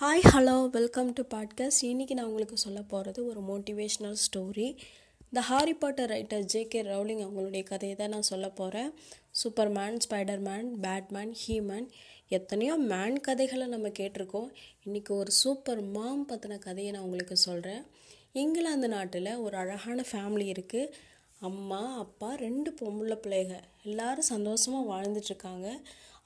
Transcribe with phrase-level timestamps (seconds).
[0.00, 4.76] Hi hello welcome to podcast இன்றைக்கி நான் உங்களுக்கு சொல்ல போகிறது ஒரு motivational story
[5.32, 8.94] the Harry Potter writer J K Rowling அவங்களுடைய கதையை தான் நான் சொல்ல போகிறேன்
[9.42, 11.88] Superman Spiderman Batman He Man
[12.28, 14.48] எத்தனையோ மேன் கதைகளை நம்ம கேட்டிருக்கோம்.
[14.84, 17.82] இன்றைக்கி ஒரு சூப்பர் மாம் பற்றின கதையை நான் உங்களுக்கு சொல்கிறேன்
[18.32, 20.92] இங்கிலாந்து நாட்டில் ஒரு அழகான ஃபேமிலி இருக்குது
[21.46, 23.56] அம்மா அப்பா ரெண்டு பொம்பளை பிள்ளைங்க.
[23.82, 25.66] எல்லாரும் சந்தோஷமாக வாழ்ந்துட்டுருக்காங்க.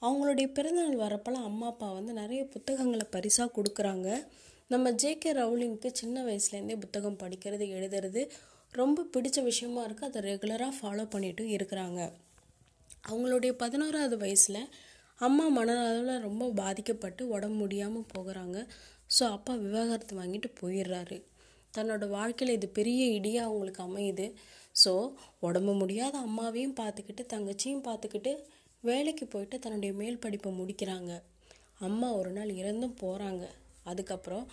[0.01, 4.07] அவங்களுடைய பிறந்தநாள் வரப்பெல்லாம் அம்மா அப்பா வந்து நிறைய புத்தகங்களை பரிசாக கொடுக்குறாங்க.
[4.67, 8.21] நம்ம ஜேகே ரவுலிங்க்கு சின்ன வயசுலேருந்தே புத்தகம் படிக்கிறது எழுதுறது
[8.71, 11.99] ரொம்ப பிடிச்ச விஷயமா இருக்குது அதை ரெகுலராக ஃபாலோ பண்ணிட்டு இருக்கிறாங்க.
[13.09, 14.61] அவங்களுடைய பதினோராவது வயசில்
[15.19, 18.57] அம்மா மனநலவில் ரொம்ப பாதிக்கப்பட்டு உடம்பு முடியாமல் போகிறாங்க.
[19.19, 21.17] ஸோ அப்பா விவாகரத்து வாங்கிட்டு போயிடுறாரு.
[21.73, 24.27] தன்னோட வாழ்க்கையில் இது பெரிய இடியாக அவங்களுக்கு அமையுது.
[24.83, 24.93] ஸோ
[25.47, 28.31] உடம்பு முடியாத அம்மாவையும் பார்த்துக்கிட்டு தங்கச்சியும் பார்த்துக்கிட்டு
[28.83, 31.11] வேலைக்கு போயிட்டு தன்னுடைய மேல் படிப்பை முடிக்கிறாங்க.
[31.87, 33.45] அம்மா ஒரு நாள் இறந்தும் போகிறாங்க
[33.91, 34.45] அதுக்கப்புறம்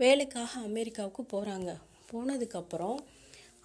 [0.00, 1.70] வேலைக்காக அமெரிக்காவுக்கு போகிறாங்க
[2.10, 2.98] போனதுக்கப்புறம்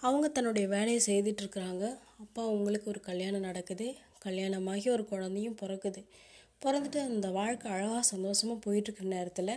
[0.03, 1.83] அவங்க தன்னுடைய வேலையை செய்துட்ருக்குறாங்க
[2.23, 3.88] அப்பா அவங்களுக்கு ஒரு கல்யாணம் நடக்குது.
[4.26, 6.02] கல்யாணமாகி ஒரு குழந்தையும் பிறக்குது.
[6.61, 9.53] பிறந்துட்டு அந்த வாழ்க்கை அழகாக சந்தோஷமாக போயிட்டுருக்குற நேரத்தில்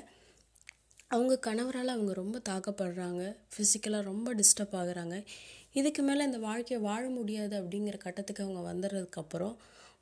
[1.10, 3.22] அவங்க கணவரால் அவங்க ரொம்ப தாக்கப்படுறாங்க.
[3.52, 5.24] ஃபிசிக்கலாக ரொம்ப டிஸ்டர்ப் ஆகுறாங்க.
[5.72, 9.54] இதுக்கு மேலே இந்த வாழ்க்கையை வாழ முடியாது அப்படிங்கிற கட்டத்துக்கு அவங்க வந்துடுறதுக்கப்புறம்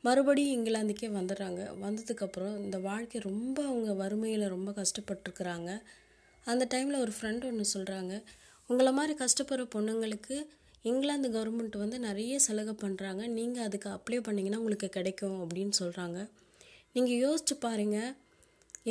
[0.05, 1.63] மறுபடியும் இங்கிலாந்துக்கே வந்துடுறாங்க.
[1.85, 5.71] வந்ததுக்கப்புறம் இந்த வாழ்க்கை ரொம்ப அவங்க வறுமையில் ரொம்ப கஷ்டப்பட்டுருக்குறாங்க.
[6.45, 8.23] அந்த டைமில் ஒரு ஃப்ரெண்ட் ஒன்று சொல்கிறாங்க
[8.71, 10.37] உங்களை மாதிரி கஷ்டப்படுற பொண்ணுங்களுக்கு
[10.83, 16.19] இங்கிலாந்து கவர்மெண்ட் வந்து நிறைய சலுகை பண்ணுறாங்க நீங்கள் அதுக்கு அப்ளை பண்ணிங்கன்னா உங்களுக்கு கிடைக்கும் அப்படின்னு சொல்கிறாங்க
[16.93, 18.13] நீங்கள் யோசிச்சு பாருங்கள்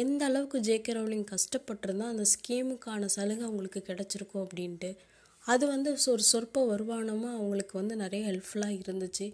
[0.01, 4.89] எந்த அளவுக்கு ஜேகே ரவுலிங் கஷ்டப்பட்டிருந்தா அந்த ஸ்கீமுக்கான சலுகை அவங்களுக்கு கிடச்சிருக்கும் அப்படின்ட்டு.
[5.45, 9.25] அது வந்து ஒரு சொற்ப வருமானமாக அவங்களுக்கு வந்து நிறைய ஹெல்ப்ஃபுல்லாக இருந்துச்சு.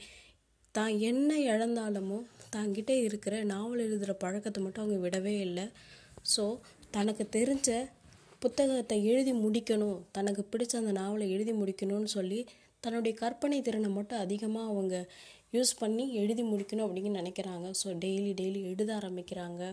[0.75, 2.19] தான் என்ன இழந்தாலுமோ
[2.55, 5.65] தாங்கிட்டே இருக்கிற நாவல் எழுதுகிற பழக்கத்தை மட்டும் அவங்க விடவே இல்லை.
[6.33, 6.43] ஸோ
[6.97, 7.69] தனக்கு தெரிஞ்ச
[8.43, 12.39] புத்தகத்தை எழுதி முடிக்கணும் தனக்கு பிடிச்ச அந்த நாவலை எழுதி முடிக்கணும்னு சொல்லி
[12.83, 14.95] தன்னுடைய கற்பனை திறனை மட்டும் அதிகமாக அவங்க
[15.55, 17.67] யூஸ் பண்ணி எழுதி முடிக்கணும் அப்படின்னு நினைக்கிறாங்க.
[17.81, 19.63] ஸோ டெய்லி டெய்லி எழுத ஆரம்பிக்கிறாங்க.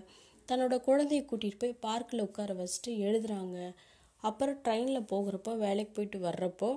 [0.49, 3.75] தன்னோட குழந்தைய கூட்டிகிட்டு போய் பார்க்கில் உட்கார வச்சுட்டு எழுதுகிறாங்க
[4.17, 6.71] அப்புறம் ட்ரெயினில் போகிறப்போ வேலைக்கு போயிட்டு வர்றப்போ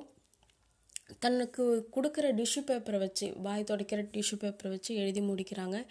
[1.19, 1.63] தனக்கு
[1.95, 5.85] கொடுக்குற டிஷ்யூ பேப்பரை வச்சு வாய் துடைக்கிற டிஷ்யூ பேப்பரை வச்சு எழுதி முடிக்கிறாங்க.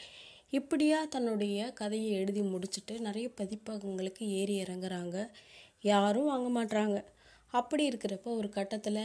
[0.51, 5.29] இப்படியா தன்னுடைய கதையை எழுதி முடிச்சுட்டு நிறைய பதிப்பகங்களுக்கு ஏறி இறங்குறாங்க.
[5.81, 7.05] யாரும் வாங்க மாட்றாங்க.
[7.55, 9.03] அப்படி இருக்கிறப்ப ஒரு கட்டத்தில்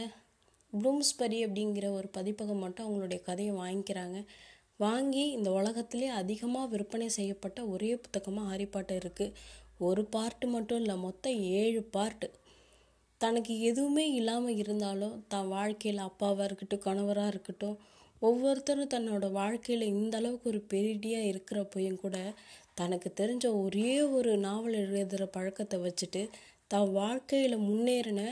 [0.72, 4.24] ப்ளூம்ஸ்பரி அப்படிங்கிற ஒரு பதிப்பகம் மட்டும் அவங்களுடைய கதையை வாங்கிக்கிறாங்க.
[4.80, 9.36] வாங்கி இந்த உலகத்திலே அதிகமாக விற்பனை செய்யப்பட்ட ஒரே புத்தகமாக ஹாரிப்பாட்டர் இருக்குது
[9.80, 12.28] ஒரு பார்ட்டு மட்டும் இல்லை மொத்தம் ஏழு பார்ட்டு
[13.20, 17.76] தனக்கு எதுவுமே இல்லாமல் இருந்தாலும் தன் வாழ்க்கையில் அப்பாவாக இருக்கட்டும் கணவராக இருக்கட்டும்
[18.22, 22.18] ஒவ்வொருத்தரும் தன்னோட வாழ்க்கையில் இந்த அளவுக்கு ஒரு பெரிடியாக இருக்கிறப்பையும் கூட
[22.74, 26.22] தனக்கு தெரிஞ்ச ஒரே ஒரு நாவல் எழுதுகிற பழக்கத்தை வச்சுட்டு
[26.70, 28.22] தன் வாழ்க்கையில் முன்னேறின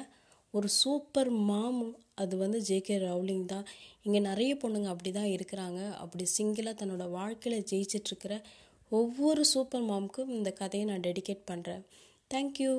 [0.54, 1.82] ஒரு சூப்பர் மாம்.
[2.14, 3.66] அது வந்து ஜேகே ரவுலிங் தான்.
[4.02, 5.80] இங்கே நிறைய பொண்ணுங்க அப்படி தான் இருக்கிறாங்க.
[6.02, 8.34] அப்படி சிங்கிளாக தன்னோட வாழ்க்கையில் ஜெயிச்சிட்ருக்கிற
[8.92, 11.82] ஒவ்வொரு சூப்பர் மாமுக்கும் இந்த கதையை நான் டெடிகேட் பண்ணுறேன்
[12.30, 12.72] thank you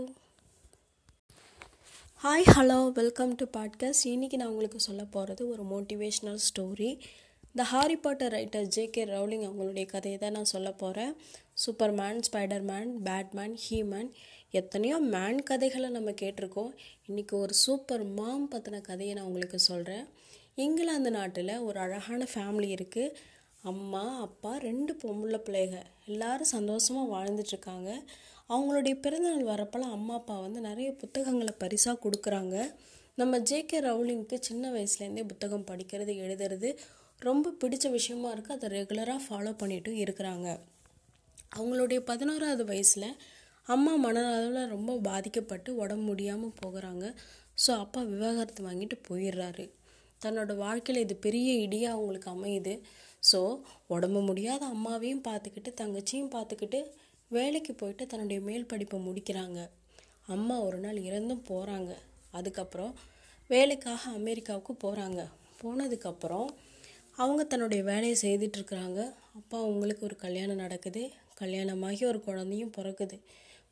[2.23, 6.91] hi hello welcome to podcast இன்றைக்கி நான் உங்களுக்கு சொல்ல போகிறது ஒரு motivational story
[7.55, 11.11] the Harry Potter writer J K Rowling அவங்களுடைய கதையை தான் நான் சொல்ல போகிறேன்
[11.63, 14.09] Superman Spiderman Batman He Man
[14.59, 16.71] எத்தனையோ மேன் கதைகளை நம்ம கேட்டிருக்கோம்.
[17.07, 20.05] இன்றைக்கி ஒரு சூப்பர் மாம் பற்றின கதையை நான் உங்களுக்கு சொல்கிறேன்
[20.65, 23.15] இங்கிலாந்து நாட்டில் ஒரு அழகான ஃபேமிலி இருக்குது
[23.71, 25.79] அம்மா அப்பா ரெண்டு பொம்பளை பிள்ளைங்க.
[26.11, 27.89] எல்லாரும் சந்தோஷமாக வாழ்ந்துட்டுருக்காங்க
[28.49, 32.55] அவங்களுடைய பிறந்தநாள் வரப்பெல்லாம் அம்மா அப்பா வந்து நிறைய புத்தகங்களை பரிசாக கொடுக்குறாங்க.
[33.21, 36.71] நம்ம ஜேகே ரவுலிங்க்கு சின்ன வயசுலேருந்தே புத்தகம் படிக்கிறது எழுதுறது
[37.27, 40.47] ரொம்ப பிடிச்ச விஷயமா இருக்குது அதை ரெகுலராக ஃபாலோ பண்ணிகிட்டும் இருக்கிறாங்க.
[41.57, 43.09] அவங்களுடைய பதினோராவது வயசில்
[43.67, 47.05] அம்மா மனநலவில் ரொம்ப பாதிக்கப்பட்டு உடம்பு முடியாமல் போகிறாங்க.
[47.63, 49.65] ஸோ அப்பா விவாகரத்து வாங்கிட்டு போயிடுறாரு.
[50.21, 52.73] தன்னோட வாழ்க்கையில் இது பெரிய இடியாக அவங்களுக்கு அமையுது.
[53.29, 53.39] ஸோ
[53.95, 56.79] உடம்பு முடியாத அம்மாவையும் பார்த்துக்கிட்டு தங்கச்சியும் பார்த்துக்கிட்டு
[57.31, 59.59] வேலைக்கு போயிட்டு தன்னுடைய மேல் படிப்பை முடிக்கிறாங்க.
[60.35, 61.91] அம்மா ஒரு நாள் இறந்தும் போகிறாங்க
[62.37, 62.93] அதுக்கப்புறம்
[63.49, 65.21] வேலைக்காக அமெரிக்காவுக்கு போகிறாங்க
[65.61, 66.47] போனதுக்கப்புறம்
[67.17, 68.99] அவங்க தன்னுடைய வேலையை செய்துட்ருக்குறாங்க
[69.39, 71.03] அப்பா அவங்களுக்கு ஒரு கல்யாணம் நடக்குது.
[71.35, 73.19] கல்யாணமாகி ஒரு குழந்தையும் பிறக்குது.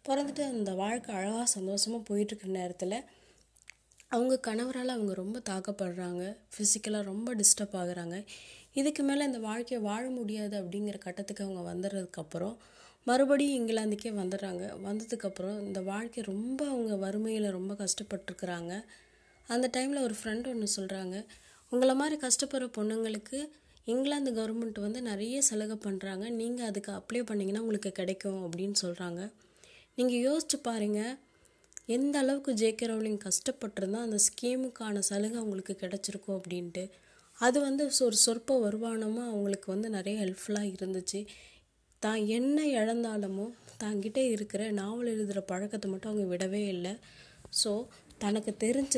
[0.05, 2.95] பிறந்துட்டு அந்த வாழ்க்கை அழகாக சந்தோஷமாக போயிட்டுருக்க நேரத்தில்
[4.07, 6.23] அவங்க கணவரால் அவங்க ரொம்ப தாக்கப்படுறாங்க.
[6.53, 8.25] ஃபிசிக்கலாக ரொம்ப டிஸ்டர்ப் ஆகுறாங்க.
[8.73, 12.57] இதுக்கு மேலே இந்த வாழ்க்கையை வாழ முடியாது அப்படிங்கிற கட்டத்துக்கு அவங்க வந்துடுறதுக்கப்புறம்
[13.03, 18.83] மறுபடியும் இங்கிலாந்துக்கே வந்துடுறாங்க வந்ததுக்கப்புறம் இந்த வாழ்க்கை ரொம்ப அவங்க வறுமையில் ரொம்ப கஷ்டப்பட்டுருக்குறாங்க.
[19.47, 21.25] அந்த டைமில் ஒரு ஃப்ரெண்ட் ஒன்று சொல்கிறாங்க
[21.69, 23.49] உங்களை மாதிரி கஷ்டப்படுற பொண்ணுங்களுக்கு
[23.87, 29.21] இங்கிலாந்து கவர்மெண்ட் வந்து நிறைய சலுகை பண்ணுறாங்க நீங்கள் அதுக்கு அப்ளை பண்ணிங்கன்னா உங்களுக்கு கிடைக்கும் அப்படின்னு சொல்கிறாங்க
[29.97, 31.13] நீங்கள் யோசிச்சு பாருங்கள்
[31.95, 36.83] எந்த அளவுக்கு ஜேகே ரவுலிங் கஷ்டப்பட்டிருந்தா அந்த ஸ்கீமுக்கான சலுகை அவங்களுக்கு கிடச்சிருக்கும் அப்படின்ட்டு.
[37.39, 41.19] அது வந்து ஒரு சொற்ப வருமானமாக அவங்களுக்கு வந்து நிறைய ஹெல்ப்ஃபுல்லாக இருந்துச்சு.
[42.01, 43.45] தான் என்ன இழந்தாலுமோ
[43.83, 46.93] தாங்கிட்ட இருக்கிற நாவல் எழுதுகிற பழக்கத்தை மட்டும் அவங்க விடவே இல்லை.
[47.61, 47.71] ஸோ
[48.23, 48.97] தனக்கு தெரிஞ்ச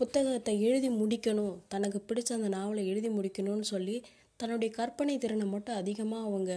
[0.00, 1.54] புத்தகத்தை எழுதி முடிக்கணும்.
[1.72, 3.96] தனக்கு பிடிச்ச அந்த நாவலை எழுதி முடிக்கணும்னு சொல்லி
[4.40, 6.52] தன்னுடைய கற்பனை திறனை மட்டும் அதிகமாக அவங்க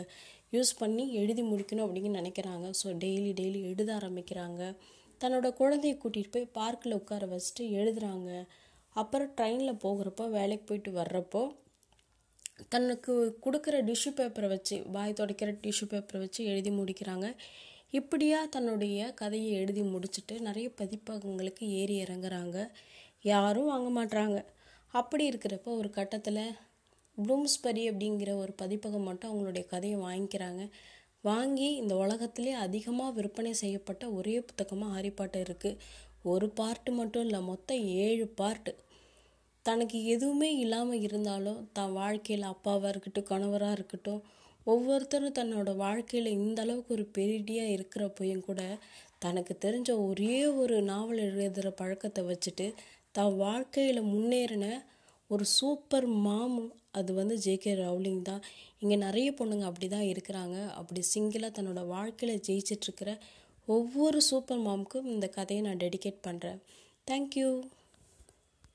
[0.56, 2.68] யூஸ் பண்ணி எழுதி முடிக்கணும் அப்படின்னு நினைக்கிறாங்க.
[2.82, 4.62] ஸோ டெய்லி டெய்லி எழுத ஆரம்பிக்கிறாங்க.
[5.22, 8.32] தன்னோட குழந்தைய கூட்டிகிட்டு போய் பார்க்கில் உட்கார வச்சுட்டு எழுதுகிறாங்க
[8.96, 11.44] அப்புறம் ட்ரெயினில் போகிறப்போ வேலைக்கு போயிட்டு வர்றப்போ
[12.74, 13.14] தனக்கு
[13.46, 17.30] கொடுக்குற டிஷ்யூ பேப்பரை வச்சு வாய் துடைக்கிற டிஷ்யூ பேப்பரை வச்சு எழுதி முடிக்கிறாங்க.
[18.00, 22.58] இப்படியா தன்னுடைய கதையை எழுதி முடிச்சுட்டு நிறைய பதிப்பகங்களுக்கு ஏறி இறங்குறாங்க.
[23.26, 24.38] யாரும் வாங்க மாட்றாங்க.
[24.94, 26.44] அப்படி இருக்கிறப்ப ஒரு கட்டத்தில்
[27.18, 30.64] ப்ளூம்ஸ்பரி அப்படிங்கிற ஒரு பதிப்பகம் மட்டும் அவங்களுடைய கதையை வாங்கிக்கிறாங்க.
[31.24, 35.80] வாங்கி இந்த உலகத்திலே அதிகமாக விற்பனை செய்யப்பட்ட ஒரே புத்தகமாக ஹாரி பாட்டர் இருக்குது
[36.26, 38.72] ஒரு பார்ட்டு மட்டும் இல்லை மொத்தம் ஏழு பார்ட்டு.
[39.66, 44.22] தனக்கு எதுவுமே இல்லாமல் இருந்தாலும் தான் வாழ்க்கையில் அப்பாவாக இருக்கட்டும் கணவராக இருக்கட்டும்
[44.68, 48.62] ஒவ்வொருத்தரும் தன்னோட வாழ்க்கையில் இந்த அளவுக்கு ஒரு பெரிடியாக இருக்கிறப்பையும் கூட
[49.20, 52.68] தனக்கு தெரிஞ்ச ஒரே ஒரு நாவல் எழுதுகிற பழக்கத்தை வச்சுட்டு
[53.18, 54.66] தான் வாழ்க்கையில் முன்னேறின
[55.30, 56.60] ஒரு சூப்பர் மாம்
[56.92, 58.44] அது வந்து ஜேகே ரவுலிங் தான்.
[58.82, 60.58] இங்கே நிறைய பொண்ணுங்க அப்படி தான் இருக்கிறாங்க.
[60.80, 63.12] அப்படி சிங்கிளாக தன்னோட வாழ்க்கையில் ஜெயிச்சிட்ருக்கிற
[63.68, 66.60] ஒவ்வொரு சூப்பர் மாமுக்கும் இந்த கதையை நான் டெடிகேட் பண்ணுறேன்
[67.08, 67.50] தேங்க்யூ